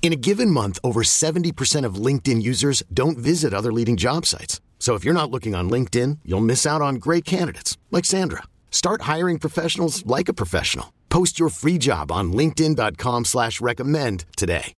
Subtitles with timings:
[0.00, 4.62] In a given month, over 70% of LinkedIn users don't visit other leading job sites.
[4.78, 8.44] So if you're not looking on LinkedIn, you'll miss out on great candidates like Sandra.
[8.70, 10.94] Start hiring professionals like a professional.
[11.10, 14.72] Post your free job on LinkedIn.com slash recommend today.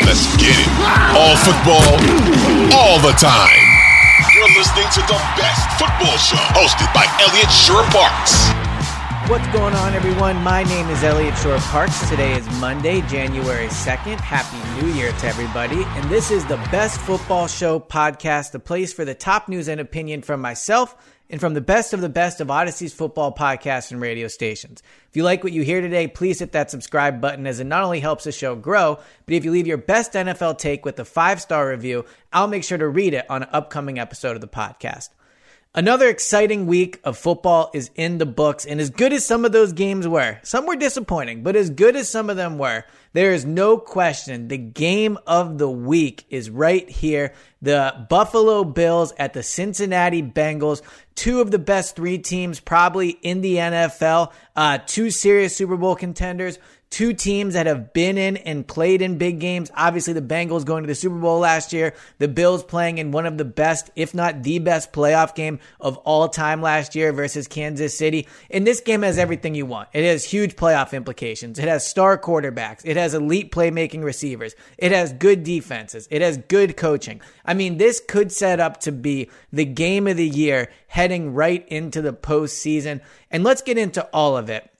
[0.00, 0.68] Let's get it.
[1.14, 1.86] All football,
[2.76, 3.64] all the time.
[4.34, 8.65] You're listening to the best football show hosted by Elliot Shorr-Parks.
[9.28, 10.36] What's going on, everyone?
[10.44, 12.08] My name is Elliot Shorr-Parks.
[12.08, 14.20] Today is Monday, January 2nd.
[14.20, 15.82] Happy New Year to everybody.
[15.82, 19.80] And this is the Best Football Show podcast, the place for the top news and
[19.80, 20.94] opinion from myself
[21.28, 24.80] and from the best of the best of Audacy's football podcasts and radio stations.
[25.08, 27.82] If you like what you hear today, please hit that subscribe button as it not
[27.82, 31.04] only helps the show grow, but if you leave your best NFL take with a
[31.04, 34.46] five star review, I'll make sure to read it on an upcoming episode of the
[34.46, 35.08] podcast.
[35.78, 39.52] Another exciting week of football is in the books, and as good as some of
[39.52, 43.34] those games were, some were disappointing, but as good as some of them were, there
[43.34, 47.34] is no question the game of the week is right here.
[47.60, 50.80] The Buffalo Bills at the Cincinnati Bengals,
[51.14, 55.94] two of the best three teams probably in the NFL, uh, two serious Super Bowl
[55.94, 56.58] contenders
[56.90, 59.70] two teams that have been in and played in big games.
[59.74, 63.26] Obviously, the Bengals going to the Super Bowl last year, the Bills playing in one
[63.26, 67.48] of the best, if not the best playoff game of all time last year versus
[67.48, 68.26] Kansas City.
[68.50, 69.88] And this game has everything you want.
[69.92, 71.58] It has huge playoff implications.
[71.58, 72.82] It has star quarterbacks.
[72.84, 74.54] It has elite playmaking receivers.
[74.78, 76.08] It has good defenses.
[76.10, 77.20] It has good coaching.
[77.44, 81.66] I mean, this could set up to be the game of the year heading right
[81.68, 83.00] into the postseason.
[83.30, 84.70] And let's get into all of it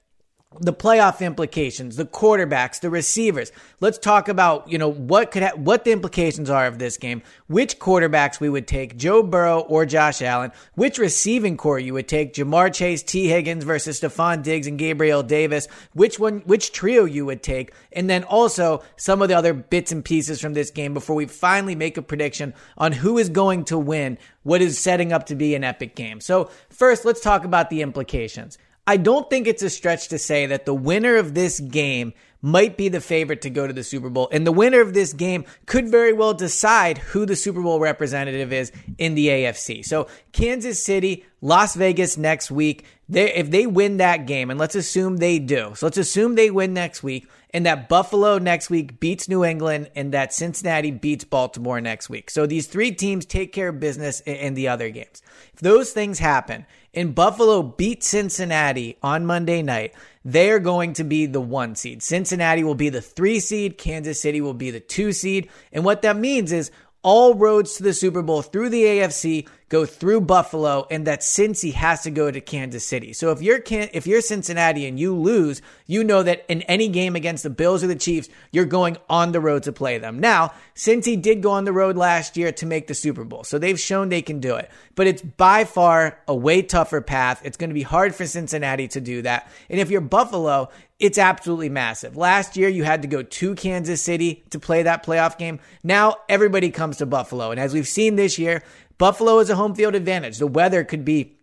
[0.60, 3.52] the playoff implications, the quarterbacks, the receivers.
[3.80, 7.22] Let's talk about, you know, what could ha- what the implications are of this game,
[7.46, 12.08] which quarterbacks we would take, Joe Burrow or Josh Allen, which receiving core you would
[12.08, 17.04] take, Ja'Marr Chase, Tee Higgins versus Stefon Diggs and Gabriel Davis, which one which trio
[17.04, 20.70] you would take, and then also some of the other bits and pieces from this
[20.70, 24.78] game before we finally make a prediction on who is going to win what is
[24.78, 26.20] setting up to be an epic game.
[26.20, 28.58] So, first, let's talk about the implications.
[28.86, 32.76] I don't think it's a stretch to say that the winner of this game might
[32.76, 34.28] be the favorite to go to the Super Bowl.
[34.30, 38.52] And the winner of this game could very well decide who the Super Bowl representative
[38.52, 39.84] is in the AFC.
[39.84, 42.84] So Kansas City, Las Vegas next week.
[43.08, 46.50] They, if they win that game, and let's assume they do, so let's assume they
[46.50, 51.24] win next week, and that Buffalo next week beats New England, and that Cincinnati beats
[51.24, 52.30] Baltimore next week.
[52.30, 55.22] So these three teams take care of business in, in the other games.
[55.54, 61.04] If those things happen, and Buffalo beat Cincinnati on Monday night, they are going to
[61.04, 62.02] be the one seed.
[62.02, 63.78] Cincinnati will be the three seed.
[63.78, 65.48] Kansas City will be the two seed.
[65.72, 69.84] And what that means is all roads to the Super Bowl through the AFC go
[69.84, 73.12] through Buffalo, and that Cincy has to go to Kansas City.
[73.12, 76.88] So if you're Can- if you're Cincinnati and you lose, you know that in any
[76.88, 80.20] game against the Bills or the Chiefs, you're going on the road to play them.
[80.20, 83.58] Now, Cincy did go on the road last year to make the Super Bowl, so
[83.58, 84.70] they've shown they can do it.
[84.94, 87.40] But it's by far a way tougher path.
[87.44, 89.50] It's going to be hard for Cincinnati to do that.
[89.68, 92.16] And if you're Buffalo, it's absolutely massive.
[92.16, 95.60] Last year, you had to go to Kansas City to play that playoff game.
[95.82, 97.50] Now, everybody comes to Buffalo.
[97.50, 98.62] And as we've seen this year,
[98.98, 100.38] Buffalo is a home field advantage.
[100.38, 101.36] The weather could be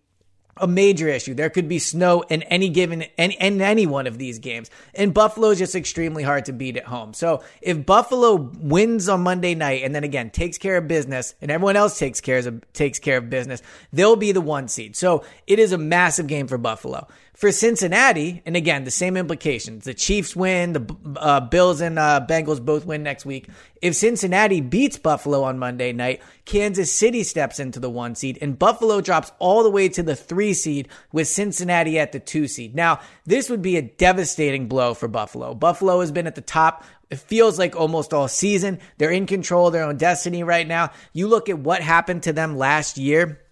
[0.58, 1.34] a major issue.
[1.34, 4.69] There could be snow in any given in, in any one of these games.
[4.94, 7.13] And Buffalo is just extremely hard to beat at home.
[7.13, 11.50] So if Buffalo wins on Monday night and then again takes care of business and
[11.50, 13.62] everyone else takes care of takes care of business,
[13.92, 14.95] they'll be the one seed.
[14.95, 17.07] So it is a massive game for Buffalo.
[17.33, 19.85] For Cincinnati, and again, the same implications.
[19.85, 23.50] The Chiefs win, the uh, Bills and uh, Bengals both win next week.
[23.81, 28.57] If Cincinnati beats Buffalo on Monday night, Kansas City steps into the one seed, and
[28.57, 32.75] Buffalo drops all the way to the three seed with Cincinnati at the two seed.
[32.75, 35.56] Now, this would be a devastating blow for Buffalo.
[35.56, 36.83] Buffalo has been at the top
[37.13, 38.80] it feels like almost all season.
[38.97, 40.89] They're in control of their own destiny right now.
[41.13, 43.43] You look at what happened to them last year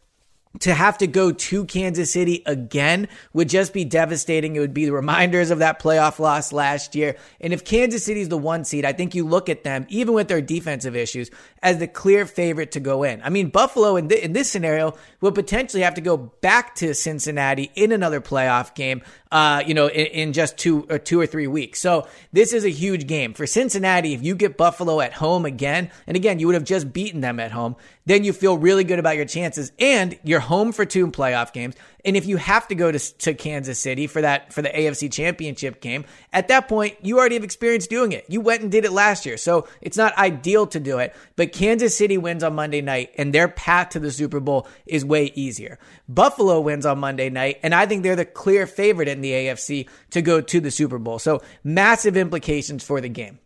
[0.59, 4.56] to have to go to Kansas City again would just be devastating.
[4.56, 7.15] It would be the reminders of that playoff loss last year.
[7.39, 10.13] And if Kansas City is the one seed, I think you look at them, even
[10.13, 11.31] with their defensive issues,
[11.63, 13.21] as the clear favorite to go in.
[13.24, 16.94] I mean, Buffalo in, th- in this scenario would potentially have to go back to
[16.94, 19.01] Cincinnati in another playoff game,
[19.31, 21.79] uh, you know, in, in just two or two or three weeks.
[21.79, 24.13] So this is a huge game for Cincinnati.
[24.13, 27.39] If you get Buffalo at home again, and again, you would have just beaten them
[27.39, 27.75] at home,
[28.06, 31.75] then you feel really good about your chances and you're home for two playoff games.
[32.03, 35.12] And if you have to go to, to Kansas City for that, for the AFC
[35.12, 38.25] championship game, at that point, you already have experience doing it.
[38.27, 39.38] You went and did it last year.
[39.38, 43.33] So it's not ideal to do it, but Kansas City wins on Monday night and
[43.33, 45.77] their path to the Super Bowl is way easier.
[46.09, 49.87] Buffalo wins on Monday night and I think they're the clear favorite in the AFC
[50.11, 51.19] to go to the Super Bowl.
[51.19, 53.37] So massive implications for the game.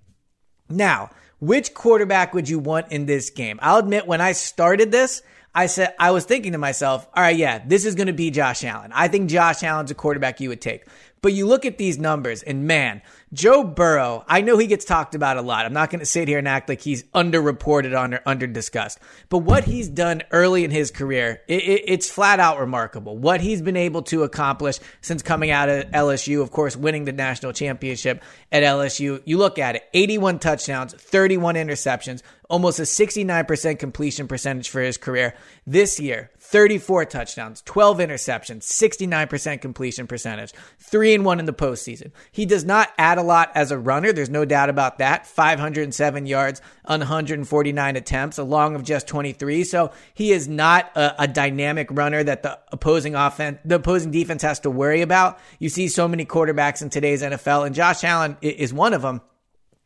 [0.70, 1.10] Now,
[1.40, 3.60] which quarterback would you want in this game?
[3.62, 5.22] I'll admit when I started this,
[5.54, 8.30] I said I was thinking to myself, all right, yeah, this is going to be
[8.30, 8.92] Josh Allen.
[8.94, 10.86] I think Josh Allen's a quarterback you would take.
[11.26, 13.02] But you look at these numbers and man,
[13.34, 15.66] Joe Burrow, I know he gets talked about a lot.
[15.66, 19.00] I'm not going to sit here and act like he's underreported on or under discussed.
[19.30, 23.18] But what he's done early in his career, it, it, it's flat out remarkable.
[23.18, 27.12] What he's been able to accomplish since coming out of LSU, of course, winning the
[27.12, 28.22] national championship
[28.52, 29.20] at LSU.
[29.26, 32.22] You look at it 81 touchdowns, 31 interceptions,
[32.52, 35.34] almost a 69% completion percentage for his career.
[35.66, 42.14] This year, 34 touchdowns, 12 interceptions, 69% completion percentage, 3 and 1 in the postseason.
[42.32, 45.28] He does not add a lot as a runner, there's no doubt about that.
[45.28, 49.66] 507 yards on 149 attempts, along of just 23.
[49.66, 54.42] So he is not a, a dynamic runner that the opposing offense, the opposing defense
[54.42, 55.38] has to worry about.
[55.60, 59.20] You see so many quarterbacks in today's NFL, and Josh Allen is one of them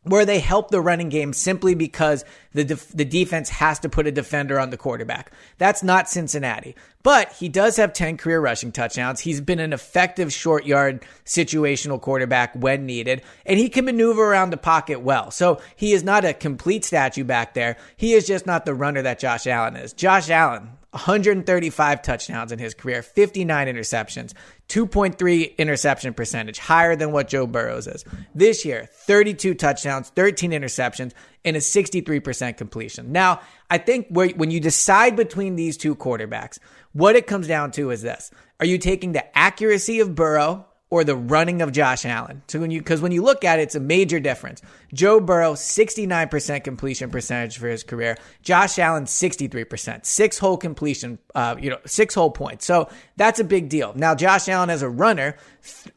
[0.02, 4.06] where they help the running game simply because the def- the defense has to put
[4.06, 5.30] a defender on the quarterback.
[5.58, 6.74] That's not Cincinnati.
[7.02, 9.20] But he does have 10 career rushing touchdowns.
[9.20, 14.50] He's been an effective short yard situational quarterback when needed, and he can maneuver around
[14.50, 15.30] the pocket well.
[15.30, 17.76] So he is not a complete statue back there.
[17.96, 19.92] He is just not the runner that Josh Allen is.
[19.92, 24.34] Josh Allen, 135 touchdowns in his career, 59 interceptions,
[24.70, 28.04] 2.3 interception percentage, higher than what Joe Burrows is.
[28.34, 31.12] This year, 32 touchdowns, 13 interceptions,
[31.44, 33.10] and a 63% completion.
[33.12, 36.58] Now, I think when you decide between these two quarterbacks,
[36.92, 38.30] what it comes down to is this.
[38.60, 42.42] Are you taking the accuracy of Burrow or the running of Josh Allen.
[42.48, 44.60] So when you, cause when you look at it, it's a major difference.
[44.92, 48.18] Joe Burrow, 69% completion percentage for his career.
[48.42, 52.66] Josh Allen, 63%, six whole completion, uh, you know, six whole points.
[52.66, 53.92] So that's a big deal.
[53.94, 55.36] Now, Josh Allen as a runner,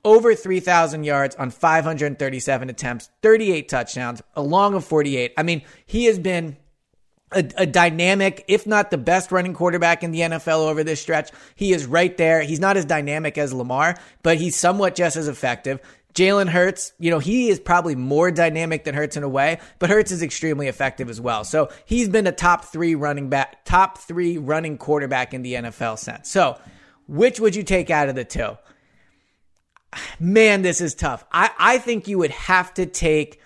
[0.06, 5.34] over 3,000 yards on 537 attempts, 38 touchdowns, along of 48.
[5.36, 6.58] I mean, he has been
[7.36, 11.32] a, a, dynamic, if not the best running quarterback in the NFL over this stretch.
[11.56, 12.42] He is right there.
[12.42, 15.80] He's not as dynamic as Lamar, but he's somewhat just as effective.
[16.14, 19.90] Jalen Hurts, you know, he is probably more dynamic than Hurts in a way, but
[19.90, 21.44] Hurts is extremely effective as well.
[21.44, 25.98] So he's been a top three running back, top three running quarterback in the NFL
[25.98, 26.30] sense.
[26.30, 26.60] So
[27.08, 28.58] which would you take out of the two?
[30.20, 31.26] Man, this is tough.
[31.32, 33.42] I, I think you would have to take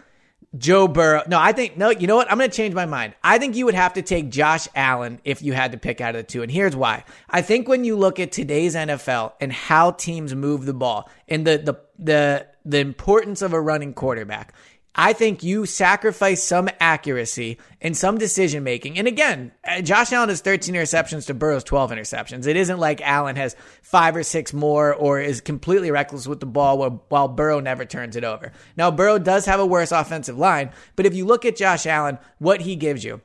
[0.58, 1.24] Joe Burrow.
[1.28, 2.32] No, I think, no, you know what?
[2.32, 3.14] I'm going to change my mind.
[3.24, 6.16] I think you would have to take Josh Allen if you had to pick out
[6.16, 6.42] of the two.
[6.42, 7.04] And here's why.
[7.30, 11.46] I think when you look at today's NFL and how teams move the ball and
[11.46, 14.54] the, the, the, the importance of a running quarterback,
[15.00, 18.98] I think you sacrifice some accuracy and some decision making.
[18.98, 22.48] And again, uh, Josh Allen has 13 interceptions to Burrow's 12 interceptions.
[22.48, 26.48] It isn't like Allen has five or six more or is completely reckless with the
[26.48, 28.52] ball while, while Burrow never turns it over.
[28.76, 32.18] Now, Burrow does have a worse offensive line, but if you look at Josh Allen,
[32.40, 33.21] what he gives you,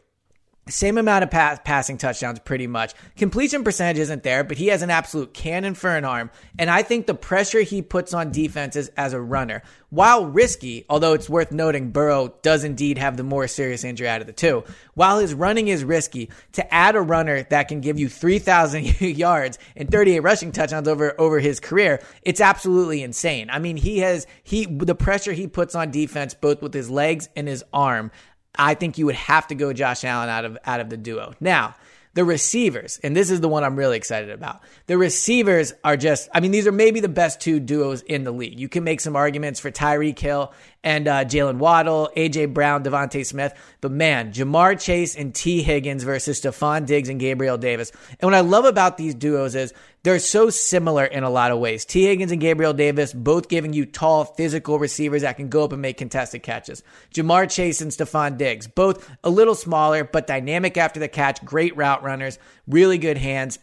[0.69, 2.95] same amount of pass, passing touchdowns, pretty much.
[3.17, 6.31] Completion percentage isn't there, but he has an absolute cannon for an arm.
[6.57, 11.15] And I think the pressure he puts on defenses as a runner, while risky, although
[11.15, 14.63] it's worth noting Burrow does indeed have the more serious injury out of the two,
[14.95, 19.59] while his running is risky, to add a runner that can give you 3,000 yards
[19.75, 23.51] and 38 rushing touchdowns over, over his career, it's absolutely insane.
[23.51, 27.29] I mean, he has, he, the pressure he puts on defense, both with his legs
[27.35, 28.13] and his arm,
[28.55, 31.35] I think you would have to go Josh Allen out of out of the duo.
[31.41, 31.75] Now,
[32.15, 34.61] the receivers, and this is the one I'm really excited about.
[34.87, 38.33] The receivers are just, I mean, these are maybe the best two duos in the
[38.33, 38.61] league.
[38.61, 40.53] You can make some arguments for Tyreek Hill
[40.85, 46.03] and uh, Jaylen Waddle, AJ Brown, DeVonta Smith, but man, Ja'Marr Chase and Tee Higgins
[46.03, 47.93] versus Stefon Diggs and Gabriel Davis.
[48.21, 49.73] And what I love about these duos is
[50.03, 51.85] they're so similar in a lot of ways.
[51.85, 55.73] Tee Higgins and Gabriel Davis both giving you tall, physical receivers that can go up
[55.73, 56.83] and make contested catches.
[57.15, 61.77] Ja'Marr Chase and Stefon Diggs, both a little smaller, but dynamic after the catch, great
[61.77, 63.59] route runners, really good hands.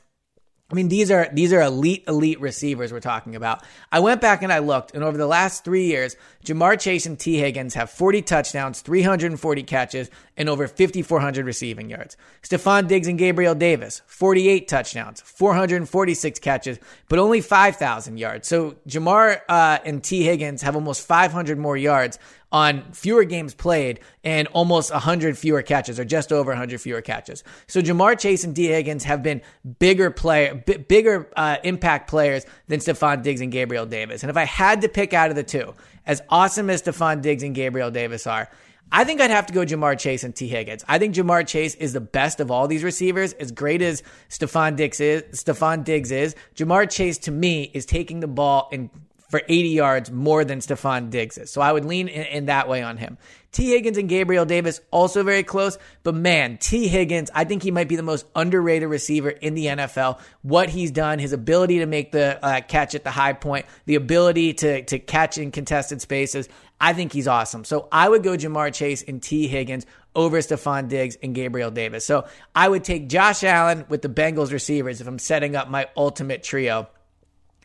[0.71, 3.63] I mean, these are these are elite, elite receivers we're talking about.
[3.91, 7.19] I went back and I looked, and over the last three years, Ja'Marr Chase and
[7.19, 12.17] Tee Higgins have 40 touchdowns, 340 catches, and over 5,400 receiving yards.
[12.43, 16.77] Stefon Diggs and Gabriel Davis, 48 touchdowns, 446 catches,
[17.09, 18.47] but only 5,000 yards.
[18.47, 22.19] So Ja'Marr uh, and Tee Higgins have almost 500 more yards
[22.51, 27.44] on fewer games played and almost 100 fewer catches or just over 100 fewer catches.
[27.68, 29.41] So Ja'Marr Chase and Tee Higgins have been
[29.77, 34.24] bigger player, b- bigger uh, impact players than Stefon Diggs and Gabriel Davis.
[34.24, 35.75] And if I had to pick out of the two,
[36.06, 38.50] as awesome as Stefon Diggs and Gabriel Davis are,
[38.91, 40.84] I think I'd have to go Ja'Marr Chase and Tee Higgins.
[40.88, 43.34] I think Ja'Marr Chase is the best of all these receivers.
[43.34, 48.20] As great as Stefon Diggs is, Stefon Diggs is, Ja'Marr Chase to me is taking
[48.20, 48.89] the ball and
[49.29, 51.51] for 80 yards more than Stefon Diggs is.
[51.51, 53.17] So I would lean in, in, that way on him.
[53.51, 57.71] Tee Higgins and Gabriel Davis also very close, but man, Tee Higgins, I think he
[57.71, 60.19] might be the most underrated receiver in the NFL.
[60.41, 63.95] What he's done, his ability to make the uh, catch at the high point, the
[63.95, 66.48] ability to to catch in contested spaces,
[66.79, 67.65] I think he's awesome.
[67.65, 72.05] So I would go Ja'Marr Chase and Tee Higgins over Stefon Diggs and Gabriel Davis.
[72.05, 75.88] So I would take Josh Allen with the Bengals receivers if I'm setting up my
[75.98, 76.88] ultimate trio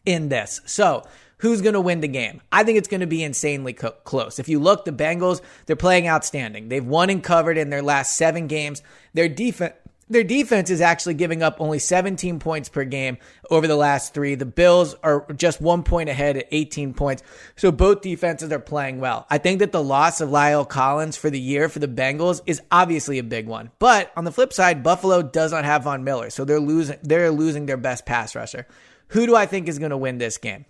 [0.05, 0.61] in this.
[0.67, 1.05] So
[1.45, 2.41] who's going to win the game.
[2.51, 4.39] I think it's going to be insanely co- close.
[4.39, 6.71] If you look, the Bengals, they're playing outstanding.
[6.71, 8.83] They've won and covered in their last seven games.
[9.13, 9.75] Their defense,
[10.09, 13.19] their defense is actually giving up only 17 points per game
[13.51, 14.37] over the last three.
[14.37, 17.23] The Bills are just one point ahead at 18 points.
[17.57, 19.27] So both defenses are playing well.
[19.29, 22.63] I think that the loss of La'el Collins for the year for the Bengals is
[22.73, 23.71] obviously a big one.
[23.79, 26.31] But on the flip side, Buffalo does not have Von Miller.
[26.31, 28.67] So they're losing, they're losing their best pass rusher.
[29.09, 30.65] Who do I think is going to win this game?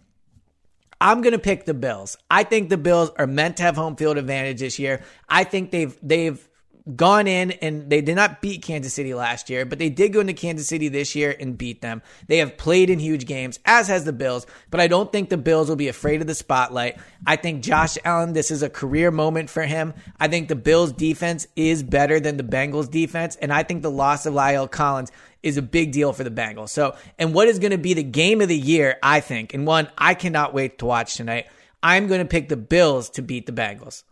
[1.04, 2.16] I'm going to pick the Bills.
[2.30, 5.02] I think the Bills are meant to have home field advantage this year.
[5.28, 6.48] I think they've they've
[6.96, 10.20] gone in and they did not beat Kansas City last year, but they did go
[10.20, 12.00] into Kansas City this year and beat them.
[12.26, 15.36] They have played in huge games, as has the Bills, but I don't think the
[15.36, 16.98] Bills will be afraid of the spotlight.
[17.26, 19.92] I think Josh Allen, this is a career moment for him.
[20.18, 23.90] I think the Bills defense is better than the Bengals defense, and I think the
[23.90, 25.12] loss of La'el Collins
[25.44, 26.70] is a big deal for the Bengals.
[26.70, 29.66] So, and what is going to be the game of the year, I think, and
[29.66, 31.46] one I cannot wait to watch tonight,
[31.82, 34.04] I'm going to pick the Bills to beat the Bengals.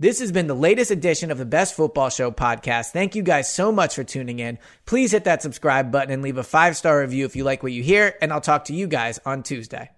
[0.00, 2.92] This has been the latest edition of the Best Football Show podcast.
[2.92, 4.58] Thank you guys so much for tuning in.
[4.86, 7.72] Please hit that subscribe button and leave a five star review if you like what
[7.72, 9.90] you hear, and I'll talk to you guys on Tuesday.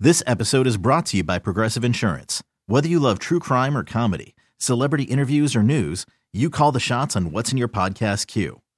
[0.00, 2.42] This episode is brought to you by Progressive Insurance.
[2.66, 7.16] Whether you love true crime or comedy, celebrity interviews or news, you call the shots
[7.16, 8.60] on what's in your podcast queue.